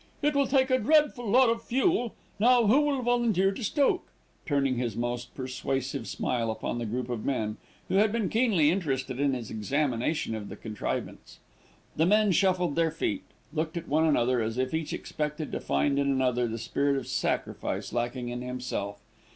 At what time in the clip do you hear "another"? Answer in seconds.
14.05-14.41, 16.09-16.47